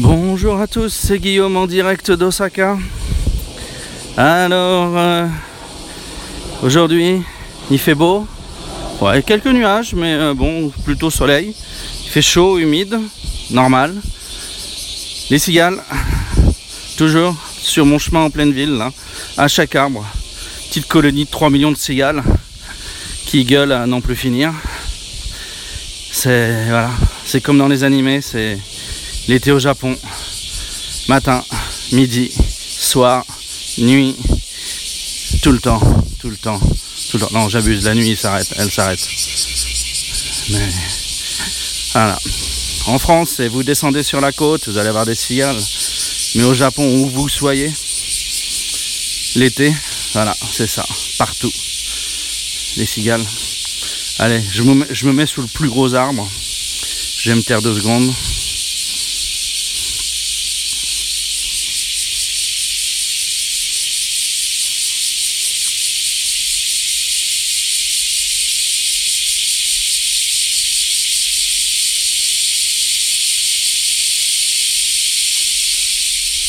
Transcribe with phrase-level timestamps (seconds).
[0.00, 2.78] Bonjour à tous, c'est Guillaume en direct d'Osaka.
[4.16, 5.26] Alors, euh,
[6.62, 7.20] aujourd'hui,
[7.68, 8.24] il fait beau.
[9.00, 11.52] Ouais, quelques nuages, mais euh, bon, plutôt soleil.
[12.04, 12.96] Il fait chaud, humide,
[13.50, 13.92] normal.
[15.30, 15.82] Les cigales,
[16.96, 18.92] toujours sur mon chemin en pleine ville, là,
[19.36, 20.06] à chaque arbre.
[20.68, 22.22] Petite colonie de 3 millions de cigales
[23.26, 24.52] qui gueulent à n'en plus finir.
[26.12, 26.68] C'est
[27.26, 28.58] c'est comme dans les animés, c'est
[29.28, 29.96] l'été au Japon.
[31.08, 31.44] Matin,
[31.92, 32.30] midi,
[32.78, 33.24] soir,
[33.78, 34.16] nuit,
[35.42, 35.80] tout le temps,
[36.18, 36.58] tout le temps,
[37.10, 37.32] tout le temps.
[37.32, 39.00] Non, j'abuse, la nuit s'arrête, elle s'arrête.
[40.50, 40.68] Mais
[41.92, 42.18] voilà.
[42.86, 45.60] En France, vous descendez sur la côte, vous allez avoir des cigales.
[46.34, 47.70] Mais au Japon, où vous soyez,
[49.36, 49.74] l'été,
[50.12, 50.84] voilà, c'est ça,
[51.18, 51.52] partout.
[52.76, 53.24] Les cigales.
[54.20, 56.28] Allez, je me, mets, je me mets sous le plus gros arbre.
[57.20, 58.10] Je vais me taire deux secondes.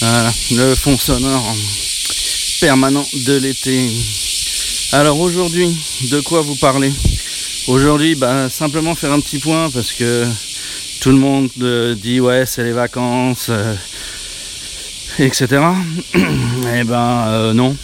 [0.00, 1.54] Voilà, le fond sonore
[2.60, 3.88] permanent de l'été.
[4.92, 5.74] Alors aujourd'hui,
[6.10, 6.92] de quoi vous parler
[7.68, 10.26] Aujourd'hui, bah, simplement faire un petit point parce que
[11.00, 13.74] tout le monde euh, dit ouais c'est les vacances, euh,
[15.18, 15.62] etc.
[16.74, 17.74] Et ben euh, non,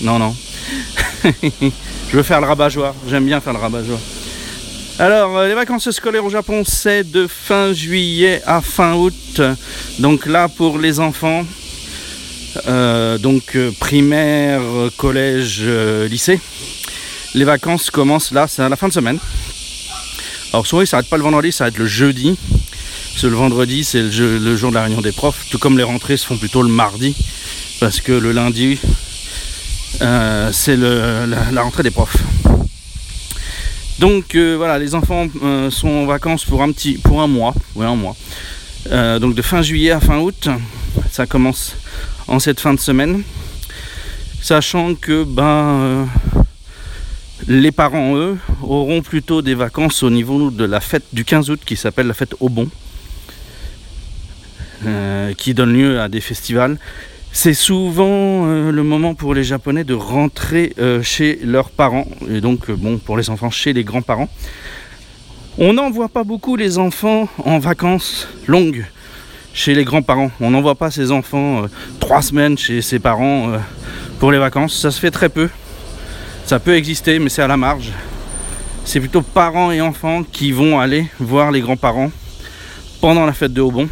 [0.00, 0.36] non, non.
[1.24, 4.00] Je veux faire le rabat-joie, j'aime bien faire le rabat-joie.
[5.00, 9.40] Alors, les vacances scolaires au Japon, c'est de fin juillet à fin août.
[10.00, 11.44] Donc là, pour les enfants,
[12.66, 14.60] euh, donc primaire,
[14.96, 16.40] collège, euh, lycée,
[17.34, 19.20] les vacances commencent là, c'est à la fin de semaine.
[20.52, 22.36] Alors souvent, ils s'arrêtent pas le vendredi, ça va être le jeudi.
[23.12, 25.46] Parce le vendredi, c'est le, jour de la réunion des profs.
[25.48, 27.14] Tout comme les rentrées se font plutôt le mardi.
[27.78, 28.80] Parce que le lundi,
[30.02, 32.16] euh, c'est la rentrée des profs.
[33.98, 38.16] Donc euh, voilà, les enfants euh, sont en vacances pour un mois, ouais un mois.
[38.90, 40.48] Euh, donc de fin juillet à fin août,
[41.10, 41.76] ça commence
[42.28, 43.22] en cette fin de semaine,
[44.40, 46.08] sachant que ben
[47.48, 51.60] les parents eux auront plutôt des vacances au niveau de la fête du 15 août
[51.66, 52.68] qui s'appelle la fête au bon,
[55.36, 56.78] qui donne lieu à des festivals.
[57.32, 62.40] C'est souvent euh, le moment pour les Japonais de rentrer euh, chez leurs parents, et
[62.40, 64.28] donc euh, bon pour les enfants chez les grands-parents.
[65.58, 68.86] On n'envoie pas beaucoup les enfants en vacances longues
[69.52, 70.30] chez les grands-parents.
[70.40, 71.66] On n'envoie pas ses enfants
[72.00, 73.52] trois semaines chez ses parents
[74.20, 74.78] pour les vacances.
[74.78, 75.48] Ça se fait très peu.
[76.44, 77.90] Ça peut exister, mais c'est à la marge.
[78.84, 82.12] C'est plutôt parents et enfants qui vont aller voir les grands-parents
[83.00, 83.88] pendant la fête de Haubon.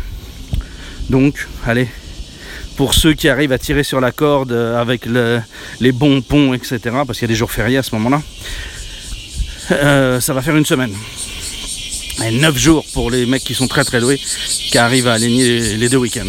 [1.10, 1.88] Donc, allez,
[2.76, 5.40] pour ceux qui arrivent à tirer sur la corde euh, avec le-
[5.80, 8.22] les bons ponts, etc., parce qu'il y a des jours fériés à ce moment-là,
[9.72, 10.92] euh, ça va faire une semaine.
[12.24, 14.18] Et 9 jours pour les mecs qui sont très très doués,
[14.70, 16.24] qui arrivent à aligner les- deux week-ends.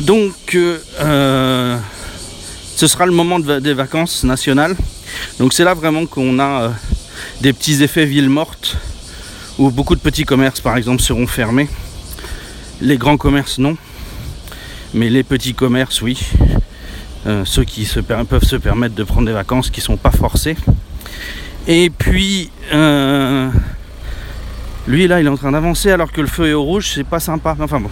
[0.00, 1.78] Donc, euh,
[2.76, 4.76] ce sera le moment des vacances nationales.
[5.38, 6.72] Donc, c'est là vraiment qu'on a
[7.40, 8.76] des petits effets ville morte,
[9.58, 11.68] où beaucoup de petits commerces, par exemple, seront fermés.
[12.82, 13.76] Les grands commerces, non.
[14.92, 16.18] Mais les petits commerces, oui.
[17.28, 17.88] Euh, ceux qui
[18.28, 20.56] peuvent se permettre de prendre des vacances, qui ne sont pas forcés.
[21.68, 23.48] Et puis, euh,
[24.88, 27.06] lui là, il est en train d'avancer alors que le feu est au rouge, c'est
[27.06, 27.56] pas sympa.
[27.60, 27.90] Enfin bon.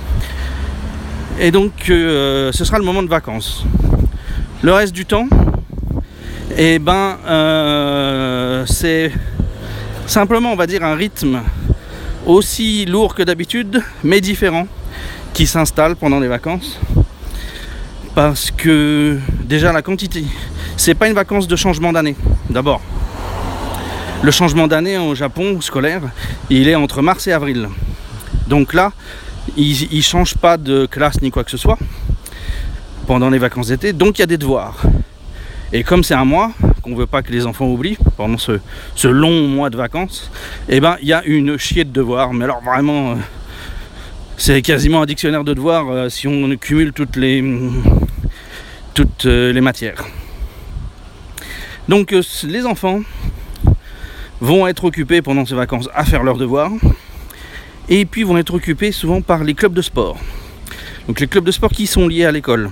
[1.39, 3.65] Et donc, euh, ce sera le moment de vacances.
[4.61, 5.29] Le reste du temps,
[6.59, 7.17] eh ben,
[8.67, 9.13] c'est
[10.09, 11.43] simplement, on va dire, un rythme
[12.27, 14.67] aussi lourd que d'habitude, mais différent,
[15.33, 16.79] qui s'installe pendant les vacances.
[18.15, 20.25] Parce que déjà la quantité,
[20.77, 22.17] c'est pas une vacance de changement d'année,
[22.49, 22.81] d'abord.
[24.23, 26.03] Le changement d'année au Japon scolaire,
[26.51, 27.69] il est entre mars et avril.
[28.49, 28.93] Donc là,
[29.57, 31.79] il ne change pas de classe ni quoi que ce soit
[33.07, 33.93] pendant les vacances d'été.
[33.93, 34.83] Donc il y a des devoirs.
[35.73, 36.53] Et comme c'est un mois,
[36.83, 38.61] qu'on veut pas que les enfants oublient pendant ce,
[38.95, 40.31] ce long mois de vacances,
[40.69, 42.33] eh ben il y a une chier de devoirs.
[42.33, 43.15] Mais alors vraiment, euh,
[44.41, 47.45] c'est quasiment un dictionnaire de devoirs euh, si on cumule toutes les,
[48.95, 50.07] toutes euh, matières.
[51.89, 53.03] Donc euh, les enfants
[54.41, 56.73] vont être occupés pendant ces vacances à faire leurs devoirs
[57.91, 60.17] et puis vont être occupés souvent par les clubs de sport.
[61.07, 62.71] Donc les clubs de sport qui sont liés à l'école.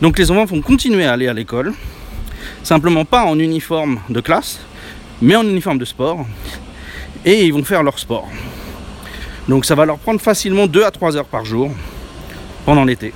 [0.00, 1.72] Donc les enfants vont continuer à aller à l'école,
[2.64, 4.58] simplement pas en uniforme de classe,
[5.22, 6.26] mais en uniforme de sport,
[7.24, 8.28] et ils vont faire leur sport.
[9.48, 11.70] Donc ça va leur prendre facilement 2 à 3 heures par jour
[12.64, 13.12] pendant l'été.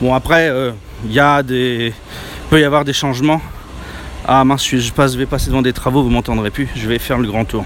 [0.00, 0.72] Bon après, euh,
[1.04, 1.92] il y a des.
[2.48, 3.40] peut y avoir des changements.
[4.26, 7.18] Ah mince, je, passe, vais passer devant des travaux, vous m'entendrez plus, je vais faire
[7.18, 7.64] le grand tour.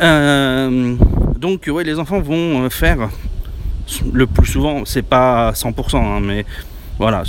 [0.00, 0.96] Euh,
[1.38, 3.08] donc ouais, les enfants vont faire
[4.12, 6.46] le plus souvent, c'est pas 100%, hein, mais
[6.98, 7.22] voilà,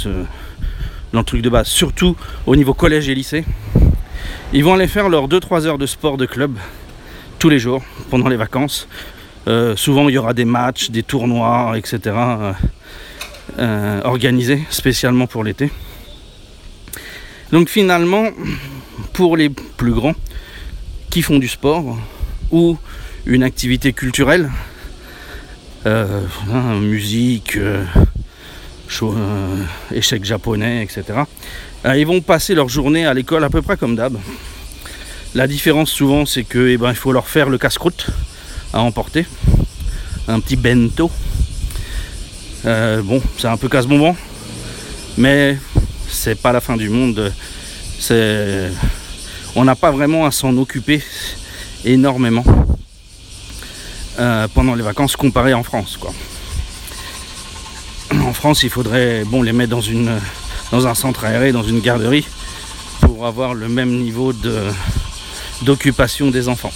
[1.11, 2.15] dans le truc de base, surtout
[2.45, 3.45] au niveau collège et lycée.
[4.53, 6.57] Ils vont aller faire leurs 2-3 heures de sport de club
[7.49, 8.87] les jours pendant les vacances.
[9.47, 11.99] Euh, souvent, il y aura des matchs, des tournois, etc.
[12.05, 12.53] Euh,
[13.59, 15.71] euh, organisés spécialement pour l'été.
[17.51, 18.25] Donc finalement,
[19.13, 20.15] pour les plus grands
[21.09, 21.97] qui font du sport
[22.51, 22.77] ou
[23.25, 24.49] une activité culturelle,
[25.85, 27.57] hein, musique,
[29.91, 31.19] échecs japonais, etc.
[31.95, 34.17] ils vont passer leur journée à l'école à peu près comme d'hab.
[35.35, 38.07] La différence souvent c'est que eh ben, il faut leur faire le casse-croûte
[38.73, 39.25] à emporter,
[40.27, 41.11] un petit bento.
[42.63, 44.15] bon, c'est un peu casse-bonbon,
[45.17, 45.57] mais
[46.09, 47.31] c'est pas la fin du monde.
[49.57, 51.03] On n'a pas vraiment à s'en occuper
[51.85, 52.43] énormément.
[54.17, 55.99] Euh, pendant les vacances comparé en France.
[58.13, 59.75] En France, il faudrait bon, les mettre
[60.71, 62.25] dans un centre aéré, dans une garderie,
[63.01, 64.71] pour avoir le même niveau de,
[65.61, 66.73] d'occupation des enfants.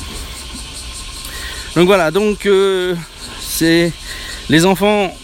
[1.76, 2.12] Donc voilà,
[2.46, 2.96] euh,
[3.42, 3.92] c'est
[4.50, 5.16] les enfants,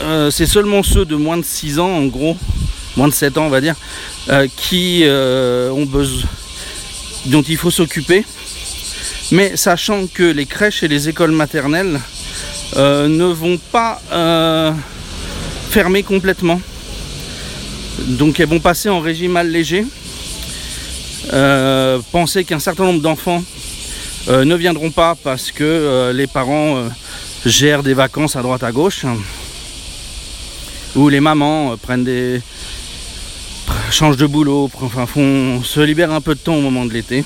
[0.00, 2.36] euh, c'est seulement ceux de moins de 6 ans en gros,
[2.96, 3.76] moins de 7 ans on va dire,
[4.56, 6.28] qui ont besoin
[7.26, 8.24] dont il faut s'occuper
[9.32, 12.00] mais sachant que les crèches et les écoles maternelles
[12.76, 14.72] euh, ne vont pas euh,
[15.70, 16.60] fermer complètement.
[18.06, 19.86] Donc elles vont passer en régime allégé.
[21.32, 23.42] Euh, pensez qu'un certain nombre d'enfants
[24.28, 26.88] ne viendront pas parce que les parents
[27.44, 29.04] gèrent des vacances à droite à gauche.
[30.96, 32.40] Ou les mamans prennent des.
[33.90, 37.24] changent de boulot, enfin font, se libèrent un peu de temps au moment de l'été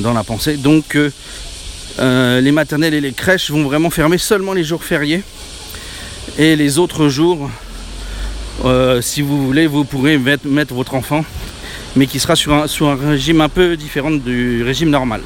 [0.00, 0.56] dans la pensée.
[0.56, 1.10] Donc euh,
[1.98, 5.22] euh, les maternelles et les crèches vont vraiment fermer seulement les jours fériés.
[6.38, 7.50] Et les autres jours,
[8.64, 11.24] euh, si vous voulez, vous pourrez mettre, votre enfant,
[11.96, 15.20] mais qui sera sur un, régime un peu différent du régime normal.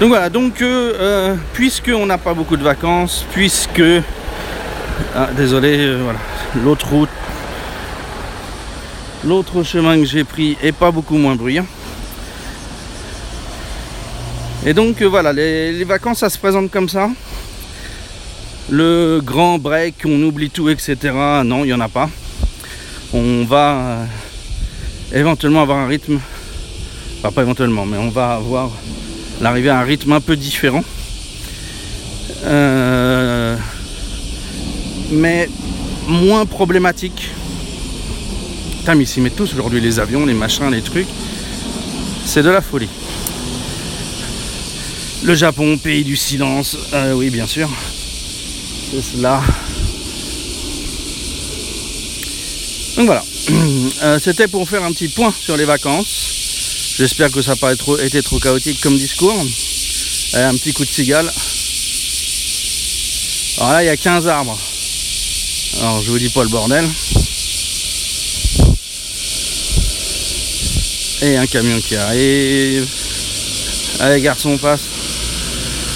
[0.00, 3.82] Donc voilà, donc euh, puisque on n'a pas beaucoup de vacances, puisque
[5.14, 6.18] ah, désolé, voilà,
[6.62, 7.08] l'autre route
[9.26, 11.64] L'autre chemin que j'ai pris est pas beaucoup moins bruyant.
[14.66, 17.08] Et donc euh, voilà, les, vacances ça se présente comme ça.
[18.68, 20.96] Le grand break, on oublie tout, etc.
[21.42, 22.10] Non, il n'y en a pas.
[23.12, 24.06] On va euh,
[25.12, 26.18] éventuellement avoir un rythme,
[27.18, 28.70] enfin pas éventuellement, mais on va avoir
[29.40, 30.82] l'arrivée à un rythme un peu différent.
[32.44, 33.56] Euh,
[35.10, 35.48] mais
[36.06, 37.30] moins problématique
[38.84, 41.08] Putain, mais ils s'y mettent tous aujourd'hui, les avions, les machins, les trucs.
[42.26, 42.90] C'est de la folie.
[45.24, 46.76] Le Japon, pays du silence.
[46.92, 47.70] Euh, oui, bien sûr.
[48.90, 49.40] C'est cela.
[52.96, 53.24] Donc voilà.
[54.02, 56.94] Euh, c'était pour faire un petit point sur les vacances.
[56.98, 59.34] J'espère que ça n'a pas été trop chaotique comme discours.
[60.34, 61.30] un petit coup de cigale.
[63.58, 64.58] Alors là, il y a 15 arbres.
[65.80, 66.84] Alors, je vous dis pas le bordel.
[71.22, 72.86] Et un camion qui arrive.
[74.00, 74.88] Allez garçon, passe.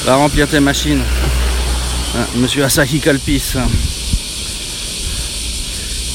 [0.04, 1.02] Va remplir tes machines.
[2.16, 3.54] Ah, monsieur Asahi Kalpis.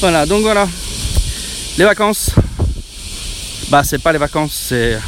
[0.04, 0.68] Voilà, donc voilà.
[1.78, 2.32] Les vacances.
[3.70, 4.98] Bah c'est pas les vacances, c'est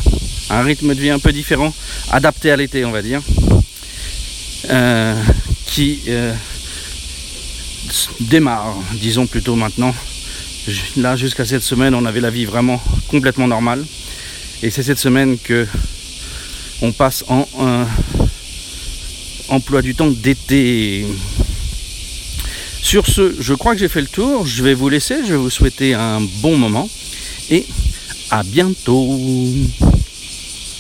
[0.49, 1.71] un rythme de vie un peu différent,
[2.11, 3.21] adapté à l'été on va dire.
[4.71, 5.15] Euh,
[5.67, 6.33] qui euh,
[8.21, 9.95] démarre, disons plutôt maintenant.
[10.97, 13.85] Là jusqu'à cette semaine on avait la vie vraiment complètement normale.
[14.63, 15.67] Et c'est cette semaine que
[16.81, 17.47] on passe en
[19.51, 21.05] emploi du temps d'été.
[22.87, 24.47] Sur ce, je crois que j'ai fait le tour.
[24.47, 25.17] Je vais vous laisser.
[25.25, 26.89] Je vais vous souhaiter un bon moment
[27.51, 27.67] et
[28.31, 29.19] à bientôt.